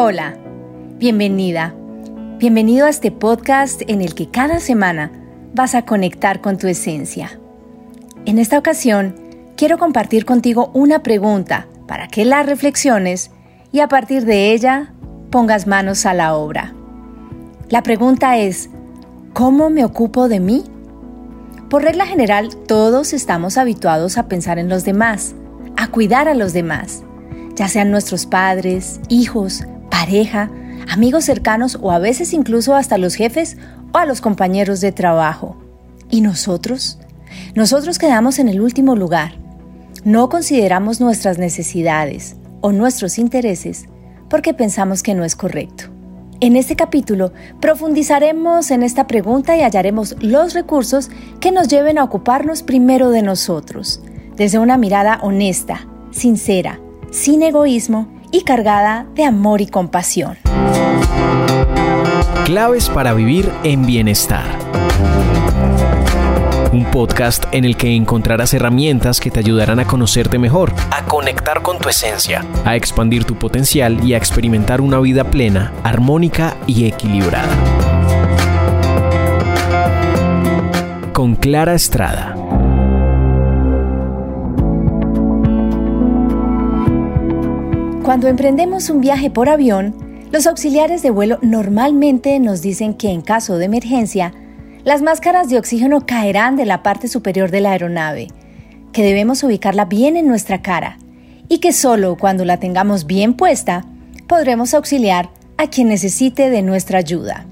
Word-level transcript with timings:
Hola, 0.00 0.36
bienvenida. 0.98 1.74
Bienvenido 2.38 2.86
a 2.86 2.88
este 2.88 3.10
podcast 3.10 3.82
en 3.88 4.00
el 4.00 4.14
que 4.14 4.28
cada 4.28 4.60
semana 4.60 5.10
vas 5.54 5.74
a 5.74 5.82
conectar 5.82 6.40
con 6.40 6.56
tu 6.56 6.68
esencia. 6.68 7.40
En 8.24 8.38
esta 8.38 8.60
ocasión, 8.60 9.16
quiero 9.56 9.76
compartir 9.76 10.24
contigo 10.24 10.70
una 10.72 11.02
pregunta 11.02 11.66
para 11.88 12.06
que 12.06 12.24
la 12.24 12.44
reflexiones 12.44 13.32
y 13.72 13.80
a 13.80 13.88
partir 13.88 14.24
de 14.24 14.52
ella 14.52 14.94
pongas 15.32 15.66
manos 15.66 16.06
a 16.06 16.14
la 16.14 16.36
obra. 16.36 16.74
La 17.68 17.82
pregunta 17.82 18.38
es, 18.38 18.70
¿cómo 19.32 19.68
me 19.68 19.84
ocupo 19.84 20.28
de 20.28 20.38
mí? 20.38 20.62
Por 21.68 21.82
regla 21.82 22.06
general, 22.06 22.50
todos 22.68 23.12
estamos 23.12 23.58
habituados 23.58 24.16
a 24.16 24.28
pensar 24.28 24.60
en 24.60 24.68
los 24.68 24.84
demás, 24.84 25.34
a 25.76 25.88
cuidar 25.88 26.28
a 26.28 26.34
los 26.34 26.52
demás, 26.52 27.02
ya 27.56 27.66
sean 27.66 27.90
nuestros 27.90 28.26
padres, 28.26 29.00
hijos, 29.08 29.64
pareja, 29.98 30.48
amigos 30.88 31.24
cercanos 31.24 31.76
o 31.82 31.90
a 31.90 31.98
veces 31.98 32.32
incluso 32.32 32.76
hasta 32.76 32.98
los 32.98 33.16
jefes 33.16 33.56
o 33.92 33.98
a 33.98 34.06
los 34.06 34.20
compañeros 34.20 34.80
de 34.80 34.92
trabajo. 34.92 35.56
¿Y 36.08 36.20
nosotros? 36.20 37.00
Nosotros 37.56 37.98
quedamos 37.98 38.38
en 38.38 38.48
el 38.48 38.60
último 38.60 38.94
lugar. 38.94 39.32
No 40.04 40.28
consideramos 40.28 41.00
nuestras 41.00 41.38
necesidades 41.38 42.36
o 42.60 42.70
nuestros 42.70 43.18
intereses 43.18 43.86
porque 44.30 44.54
pensamos 44.54 45.02
que 45.02 45.14
no 45.14 45.24
es 45.24 45.34
correcto. 45.34 45.86
En 46.38 46.54
este 46.54 46.76
capítulo 46.76 47.32
profundizaremos 47.60 48.70
en 48.70 48.84
esta 48.84 49.08
pregunta 49.08 49.56
y 49.56 49.62
hallaremos 49.62 50.14
los 50.20 50.54
recursos 50.54 51.10
que 51.40 51.50
nos 51.50 51.66
lleven 51.66 51.98
a 51.98 52.04
ocuparnos 52.04 52.62
primero 52.62 53.10
de 53.10 53.22
nosotros, 53.22 54.00
desde 54.36 54.60
una 54.60 54.78
mirada 54.78 55.18
honesta, 55.22 55.88
sincera, 56.12 56.78
sin 57.10 57.42
egoísmo 57.42 58.17
y 58.30 58.42
cargada 58.42 59.06
de 59.14 59.24
amor 59.24 59.60
y 59.60 59.66
compasión. 59.66 60.36
Claves 62.44 62.88
para 62.88 63.12
vivir 63.12 63.50
en 63.62 63.84
bienestar. 63.84 64.46
Un 66.72 66.84
podcast 66.90 67.44
en 67.52 67.64
el 67.64 67.76
que 67.76 67.94
encontrarás 67.94 68.52
herramientas 68.54 69.20
que 69.20 69.30
te 69.30 69.40
ayudarán 69.40 69.80
a 69.80 69.86
conocerte 69.86 70.38
mejor, 70.38 70.72
a 70.90 71.04
conectar 71.04 71.62
con 71.62 71.78
tu 71.78 71.88
esencia, 71.88 72.44
a 72.64 72.76
expandir 72.76 73.24
tu 73.24 73.34
potencial 73.36 74.04
y 74.04 74.14
a 74.14 74.16
experimentar 74.16 74.80
una 74.80 74.98
vida 75.00 75.24
plena, 75.24 75.72
armónica 75.82 76.56
y 76.66 76.86
equilibrada. 76.86 77.48
Con 81.12 81.36
Clara 81.36 81.74
Estrada. 81.74 82.36
Cuando 88.08 88.28
emprendemos 88.28 88.88
un 88.88 89.02
viaje 89.02 89.28
por 89.28 89.50
avión, 89.50 89.94
los 90.32 90.46
auxiliares 90.46 91.02
de 91.02 91.10
vuelo 91.10 91.38
normalmente 91.42 92.40
nos 92.40 92.62
dicen 92.62 92.94
que 92.94 93.10
en 93.10 93.20
caso 93.20 93.58
de 93.58 93.66
emergencia, 93.66 94.32
las 94.82 95.02
máscaras 95.02 95.50
de 95.50 95.58
oxígeno 95.58 96.06
caerán 96.06 96.56
de 96.56 96.64
la 96.64 96.82
parte 96.82 97.06
superior 97.06 97.50
de 97.50 97.60
la 97.60 97.72
aeronave, 97.72 98.28
que 98.92 99.02
debemos 99.02 99.42
ubicarla 99.42 99.84
bien 99.84 100.16
en 100.16 100.26
nuestra 100.26 100.62
cara 100.62 100.96
y 101.50 101.58
que 101.58 101.74
solo 101.74 102.16
cuando 102.16 102.46
la 102.46 102.56
tengamos 102.56 103.04
bien 103.04 103.34
puesta 103.34 103.84
podremos 104.26 104.72
auxiliar 104.72 105.28
a 105.58 105.66
quien 105.66 105.88
necesite 105.88 106.48
de 106.48 106.62
nuestra 106.62 107.00
ayuda. 107.00 107.44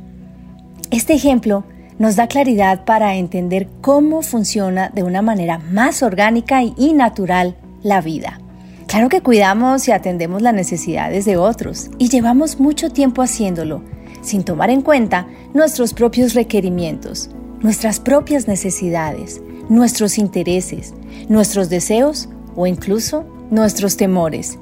Este 0.90 1.12
ejemplo 1.12 1.64
nos 1.98 2.16
da 2.16 2.28
claridad 2.28 2.86
para 2.86 3.16
entender 3.16 3.68
cómo 3.82 4.22
funciona 4.22 4.88
de 4.88 5.02
una 5.02 5.20
manera 5.20 5.58
más 5.58 6.02
orgánica 6.02 6.62
y 6.62 6.94
natural 6.94 7.56
la 7.82 8.00
vida. 8.00 8.40
Claro 8.86 9.08
que 9.08 9.20
cuidamos 9.20 9.88
y 9.88 9.92
atendemos 9.92 10.42
las 10.42 10.54
necesidades 10.54 11.24
de 11.24 11.36
otros 11.36 11.90
y 11.98 12.08
llevamos 12.08 12.60
mucho 12.60 12.90
tiempo 12.90 13.20
haciéndolo, 13.20 13.82
sin 14.22 14.44
tomar 14.44 14.70
en 14.70 14.80
cuenta 14.80 15.26
nuestros 15.54 15.92
propios 15.92 16.34
requerimientos, 16.34 17.28
nuestras 17.60 17.98
propias 17.98 18.46
necesidades, 18.46 19.42
nuestros 19.68 20.18
intereses, 20.18 20.94
nuestros 21.28 21.68
deseos 21.68 22.28
o 22.54 22.68
incluso 22.68 23.24
nuestros 23.50 23.96
temores. 23.96 24.56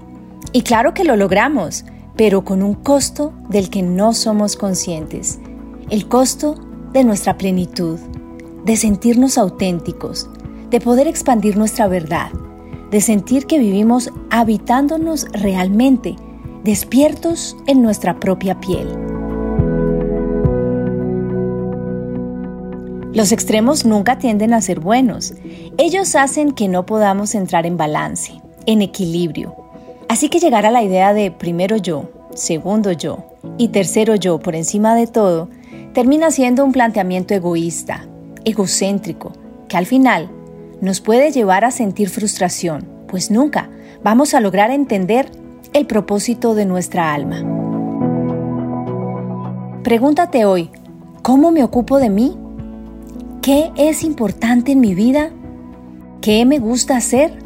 Y 0.53 0.63
claro 0.63 0.95
que 0.95 1.05
lo 1.05 1.17
logramos, 1.17 1.85
pero 2.17 2.45
con 2.45 2.63
un 2.63 2.75
costo 2.75 3.35
del 3.51 3.69
que 3.69 3.83
no 3.83 4.15
somos 4.15 4.57
conscientes, 4.57 5.39
el 5.91 6.09
costo 6.09 6.55
de 6.95 7.05
nuestra 7.05 7.37
plenitud, 7.37 7.99
de 8.65 8.77
sentirnos 8.77 9.37
auténticos, 9.37 10.31
de 10.71 10.81
poder 10.81 11.09
expandir 11.09 11.59
nuestra 11.59 11.89
verdad, 11.89 12.31
de 12.95 13.01
sentir 13.01 13.47
que 13.47 13.59
vivimos 13.59 14.13
habitándonos 14.31 15.27
realmente, 15.33 16.15
despiertos 16.63 17.57
en 17.67 17.83
nuestra 17.83 18.21
propia 18.21 18.61
piel. 18.61 18.87
Los 23.13 23.33
extremos 23.33 23.85
nunca 23.85 24.19
tienden 24.19 24.55
a 24.55 24.61
ser 24.61 24.79
buenos. 24.79 25.35
Ellos 25.77 26.15
hacen 26.15 26.53
que 26.53 26.69
no 26.69 26.87
podamos 26.87 27.35
entrar 27.35 27.67
en 27.67 27.77
balance, 27.77 28.41
en 28.65 28.81
equilibrio. 28.81 29.57
Así 30.09 30.29
que 30.29 30.39
llegar 30.39 30.65
a 30.65 30.71
la 30.71 30.85
idea 30.85 31.13
de 31.13 31.33
primero 31.33 31.77
yo, 31.77 32.13
segundo 32.37 32.93
yo 32.93 33.25
y 33.59 33.71
tercero 33.71 34.15
yo 34.15 34.39
por 34.39 34.55
encima 34.55 34.95
de 34.95 35.09
todo, 35.09 35.49
termina 35.95 36.31
siendo 36.31 36.65
un 36.65 36.71
planteamiento 36.71 37.35
egoísta, 37.35 38.07
egocéntrico, 38.45 39.33
que 39.67 39.77
al 39.77 39.87
final 39.87 40.31
nos 40.85 41.01
puede 41.01 41.33
llevar 41.33 41.65
a 41.65 41.71
sentir 41.71 42.11
frustración, 42.11 42.87
pues 43.09 43.31
nunca 43.31 43.71
vamos 44.03 44.35
a 44.35 44.41
lograr 44.41 44.71
entender 44.71 45.31
el 45.73 45.87
propósito 45.87 46.55
de 46.55 46.67
nuestra 46.67 47.15
alma. 47.15 47.43
Pregúntate 49.83 50.45
hoy, 50.45 50.71
¿cómo 51.23 51.51
me 51.51 51.65
ocupo 51.65 51.99
de 51.99 52.11
mí? 52.11 52.37
¿Qué 53.41 53.73
es 53.77 54.05
importante 54.05 54.73
en 54.73 54.81
mi 54.81 54.95
vida? 54.95 55.31
¿Qué 56.21 56.45
me 56.45 56.59
gusta 56.59 56.99
hacer? 56.99 57.39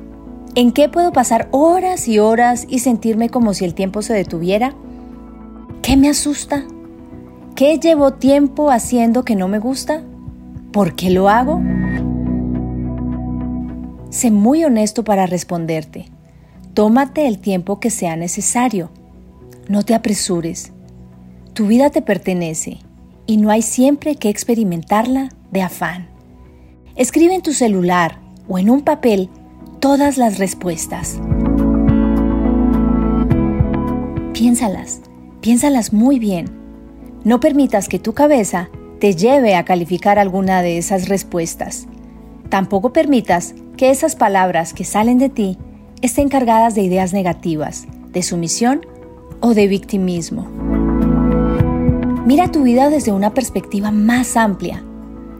¿En 0.56 0.72
qué 0.72 0.88
puedo 0.88 1.12
pasar 1.12 1.48
horas 1.52 2.08
y 2.08 2.18
horas 2.18 2.66
y 2.68 2.80
sentirme 2.80 3.28
como 3.28 3.54
si 3.54 3.64
el 3.64 3.74
tiempo 3.74 4.02
se 4.02 4.14
detuviera? 4.14 4.74
¿Qué 5.80 5.96
me 5.96 6.08
asusta? 6.08 6.64
¿Qué 7.54 7.78
llevo 7.78 8.14
tiempo 8.14 8.70
haciendo 8.70 9.24
que 9.24 9.36
no 9.36 9.46
me 9.46 9.60
gusta? 9.60 10.02
¿Por 10.72 10.96
qué 10.96 11.10
lo 11.10 11.28
hago? 11.28 11.60
Sé 14.10 14.30
muy 14.30 14.64
honesto 14.64 15.04
para 15.04 15.26
responderte. 15.26 16.06
Tómate 16.72 17.26
el 17.26 17.38
tiempo 17.38 17.78
que 17.78 17.90
sea 17.90 18.16
necesario. 18.16 18.90
No 19.68 19.82
te 19.82 19.94
apresures. 19.94 20.72
Tu 21.52 21.66
vida 21.66 21.90
te 21.90 22.00
pertenece 22.00 22.78
y 23.26 23.36
no 23.36 23.50
hay 23.50 23.62
siempre 23.62 24.16
que 24.16 24.30
experimentarla 24.30 25.28
de 25.50 25.60
afán. 25.60 26.08
Escribe 26.96 27.34
en 27.34 27.42
tu 27.42 27.52
celular 27.52 28.18
o 28.48 28.58
en 28.58 28.70
un 28.70 28.80
papel 28.80 29.28
todas 29.78 30.16
las 30.16 30.38
respuestas. 30.38 31.20
Piénsalas, 34.32 35.02
piénsalas 35.42 35.92
muy 35.92 36.18
bien. 36.18 36.46
No 37.24 37.40
permitas 37.40 37.88
que 37.88 37.98
tu 37.98 38.14
cabeza 38.14 38.70
te 39.00 39.14
lleve 39.14 39.54
a 39.54 39.64
calificar 39.64 40.18
alguna 40.18 40.62
de 40.62 40.78
esas 40.78 41.08
respuestas. 41.08 41.86
Tampoco 42.48 42.92
permitas 42.92 43.54
que 43.76 43.90
esas 43.90 44.16
palabras 44.16 44.72
que 44.72 44.84
salen 44.84 45.18
de 45.18 45.28
ti 45.28 45.58
estén 46.00 46.28
cargadas 46.28 46.74
de 46.74 46.82
ideas 46.82 47.12
negativas, 47.12 47.86
de 48.10 48.22
sumisión 48.22 48.86
o 49.40 49.54
de 49.54 49.68
victimismo. 49.68 50.48
Mira 52.26 52.50
tu 52.50 52.62
vida 52.62 52.90
desde 52.90 53.12
una 53.12 53.34
perspectiva 53.34 53.90
más 53.90 54.36
amplia. 54.36 54.82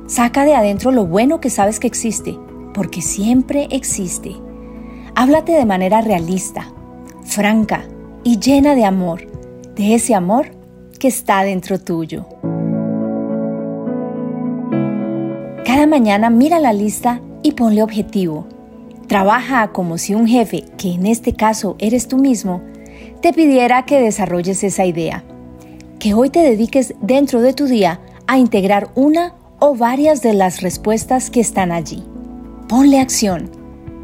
Saca 0.07 0.45
de 0.45 0.55
adentro 0.55 0.91
lo 0.91 1.07
bueno 1.07 1.41
que 1.41 1.51
sabes 1.51 1.81
que 1.81 1.87
existe, 1.87 2.39
porque 2.73 3.03
siempre 3.03 3.69
existe. 3.71 4.37
Háblate 5.15 5.53
de 5.53 5.67
manera 5.67 6.01
realista, 6.01 6.73
franca 7.25 7.85
y 8.25 8.39
llena 8.39 8.75
de 8.75 8.85
amor, 8.85 9.27
de 9.75 9.95
ese 9.95 10.15
amor 10.15 10.51
que 10.99 11.09
está 11.09 11.43
dentro 11.43 11.79
tuyo. 11.79 12.27
Cada 15.79 15.87
mañana 15.87 16.29
mira 16.29 16.59
la 16.59 16.73
lista 16.73 17.21
y 17.41 17.53
ponle 17.53 17.85
objetivo. 17.85 18.49
Trabaja 19.07 19.71
como 19.71 19.97
si 19.97 20.13
un 20.13 20.27
jefe, 20.27 20.65
que 20.77 20.91
en 20.91 21.07
este 21.07 21.35
caso 21.35 21.77
eres 21.79 22.09
tú 22.09 22.19
mismo, 22.19 22.61
te 23.23 23.33
pidiera 23.33 23.85
que 23.85 24.01
desarrolles 24.01 24.65
esa 24.65 24.87
idea. 24.87 25.23
Que 26.01 26.15
hoy 26.15 26.31
te 26.31 26.41
dediques 26.41 26.95
dentro 27.01 27.43
de 27.43 27.53
tu 27.53 27.67
día 27.67 28.01
a 28.27 28.39
integrar 28.39 28.91
una 28.97 29.37
o 29.61 29.77
varias 29.77 30.21
de 30.21 30.35
las 30.35 30.63
respuestas 30.63 31.31
que 31.31 31.39
están 31.39 31.71
allí. 31.71 32.03
Ponle 32.69 32.99
acción, 32.99 33.49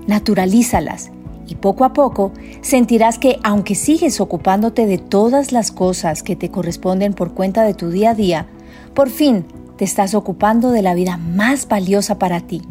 naturalízalas 0.06 1.10
y 1.48 1.56
poco 1.56 1.84
a 1.84 1.92
poco 1.92 2.30
sentirás 2.60 3.18
que 3.18 3.40
aunque 3.42 3.74
sigues 3.74 4.20
ocupándote 4.20 4.86
de 4.86 4.98
todas 4.98 5.50
las 5.50 5.72
cosas 5.72 6.22
que 6.22 6.36
te 6.36 6.52
corresponden 6.52 7.14
por 7.14 7.34
cuenta 7.34 7.64
de 7.64 7.74
tu 7.74 7.90
día 7.90 8.10
a 8.10 8.14
día, 8.14 8.46
por 8.94 9.10
fin 9.10 9.44
te 9.76 9.84
estás 9.84 10.14
ocupando 10.14 10.70
de 10.70 10.82
la 10.82 10.94
vida 10.94 11.16
más 11.16 11.68
valiosa 11.68 12.18
para 12.18 12.40
ti, 12.40 12.62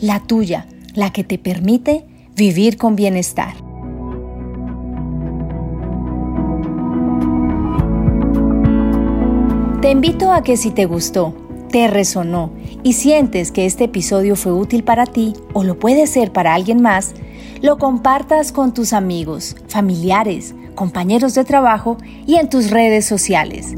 la 0.00 0.20
tuya, 0.20 0.66
la 0.94 1.12
que 1.12 1.24
te 1.24 1.38
permite 1.38 2.04
vivir 2.36 2.76
con 2.76 2.96
bienestar. 2.96 3.54
Te 9.80 9.90
invito 9.90 10.32
a 10.32 10.42
que 10.42 10.56
si 10.56 10.70
te 10.70 10.84
gustó, 10.84 11.34
te 11.70 11.88
resonó 11.88 12.50
y 12.82 12.94
sientes 12.94 13.50
que 13.52 13.64
este 13.64 13.84
episodio 13.84 14.36
fue 14.36 14.52
útil 14.52 14.84
para 14.84 15.06
ti 15.06 15.32
o 15.52 15.64
lo 15.64 15.78
puede 15.78 16.06
ser 16.06 16.32
para 16.32 16.54
alguien 16.54 16.82
más, 16.82 17.14
lo 17.62 17.78
compartas 17.78 18.52
con 18.52 18.74
tus 18.74 18.92
amigos, 18.92 19.56
familiares, 19.68 20.54
compañeros 20.74 21.34
de 21.34 21.44
trabajo 21.44 21.96
y 22.26 22.36
en 22.36 22.48
tus 22.48 22.70
redes 22.70 23.06
sociales. 23.06 23.74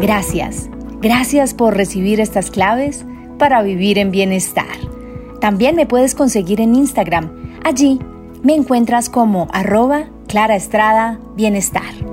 Gracias, 0.00 0.68
gracias 1.02 1.52
por 1.52 1.76
recibir 1.76 2.20
estas 2.20 2.50
claves 2.50 3.04
para 3.38 3.60
vivir 3.62 3.98
en 3.98 4.10
bienestar. 4.10 4.78
También 5.40 5.74
me 5.74 5.86
puedes 5.86 6.14
conseguir 6.14 6.60
en 6.60 6.74
Instagram. 6.74 7.58
Allí 7.64 7.98
me 8.42 8.54
encuentras 8.54 9.10
como 9.10 9.48
arroba 9.52 10.06
Clara 10.28 10.54
Estrada 10.56 11.18
Bienestar. 11.34 12.11